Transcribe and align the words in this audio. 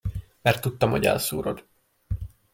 Mert 0.41 0.61
tudtam, 0.61 0.89
hogy 0.89 1.05
elszúrod. 1.05 1.65